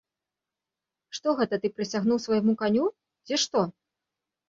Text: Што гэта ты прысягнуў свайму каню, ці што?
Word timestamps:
Што 1.17 1.27
гэта 1.41 1.55
ты 1.67 1.73
прысягнуў 1.75 2.25
свайму 2.27 2.53
каню, 2.65 2.85
ці 3.29 3.35
што? 3.47 3.59